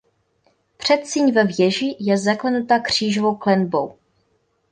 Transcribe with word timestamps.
Předsíň 0.77 1.31
ve 1.33 1.43
věži 1.43 1.95
je 1.99 2.17
zaklenutá 2.17 2.79
křížovou 2.79 3.35
klenbou. 3.35 3.97